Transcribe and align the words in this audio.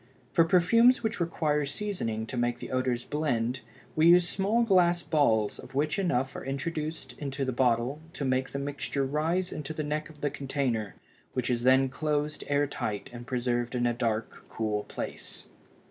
For 0.31 0.45
perfumes 0.45 1.03
which 1.03 1.19
require 1.19 1.63
seasoning 1.63 2.25
to 2.25 2.35
make 2.35 2.57
the 2.57 2.71
odors 2.71 3.05
blend 3.05 3.61
we 3.95 4.07
use 4.07 4.27
small 4.27 4.63
glass 4.63 5.03
balls 5.03 5.59
of 5.59 5.75
which 5.75 5.99
enough 5.99 6.35
are 6.35 6.43
introduced 6.43 7.13
into 7.19 7.45
the 7.45 7.51
bottle 7.51 7.99
to 8.13 8.25
make 8.25 8.49
the 8.49 8.57
mixture 8.57 9.05
rise 9.05 9.51
into 9.51 9.75
the 9.75 9.83
neck 9.83 10.09
of 10.09 10.21
the 10.21 10.31
container 10.31 10.95
which 11.33 11.51
is 11.51 11.61
then 11.61 11.87
closed 11.87 12.43
air 12.47 12.65
tight 12.65 13.11
and 13.13 13.27
preserved 13.27 13.75
in 13.75 13.85
a 13.85 13.93
dark, 13.93 14.45
cool 14.49 14.85
place. 14.85 15.45